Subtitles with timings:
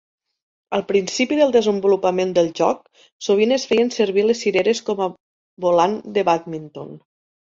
[0.77, 2.81] Al principi del desenvolupament del joc,
[3.27, 5.09] sovint es feien servir les cireres com a
[5.67, 6.97] volant de bàdminton.